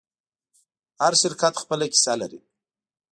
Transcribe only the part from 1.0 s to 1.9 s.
هر شرکت خپله